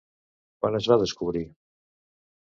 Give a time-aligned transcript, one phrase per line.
[0.61, 1.43] Quan es va descobrir?